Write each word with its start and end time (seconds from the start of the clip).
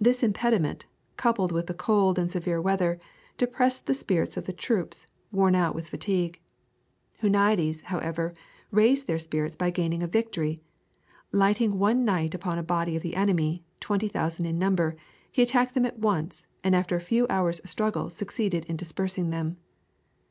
This 0.00 0.22
impediment, 0.22 0.86
coupled 1.18 1.52
with 1.52 1.66
the 1.66 1.74
cold 1.74 2.18
and 2.18 2.30
severe 2.30 2.58
weather, 2.58 2.98
depressed 3.36 3.86
the 3.86 3.92
spirits 3.92 4.38
of 4.38 4.46
the 4.46 4.52
troops, 4.54 5.06
worn 5.30 5.54
out 5.54 5.74
with 5.74 5.90
fatigue. 5.90 6.40
Huniades, 7.20 7.82
however, 7.82 8.32
raised 8.70 9.06
their 9.06 9.18
spirits 9.18 9.56
by 9.56 9.68
gaining 9.68 10.02
a 10.02 10.06
victory; 10.06 10.62
lighting 11.32 11.78
one 11.78 12.02
night 12.06 12.34
upon 12.34 12.56
a 12.56 12.62
body 12.62 12.96
of 12.96 13.02
the 13.02 13.14
enemy, 13.14 13.62
20,000 13.80 14.46
in 14.46 14.58
number, 14.58 14.96
he 15.30 15.42
attacked 15.42 15.74
them 15.74 15.84
at 15.84 15.98
once 15.98 16.46
and 16.64 16.74
after 16.74 16.96
a 16.96 16.98
few 16.98 17.26
hours' 17.28 17.60
struggle 17.68 18.08
succeeded 18.08 18.64
in 18.70 18.76
dispersing 18.78 19.28
them. 19.28 19.58